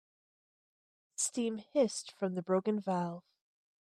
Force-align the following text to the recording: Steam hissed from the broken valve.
Steam 1.15 1.59
hissed 1.59 2.11
from 2.11 2.33
the 2.33 2.41
broken 2.41 2.79
valve. 2.79 3.23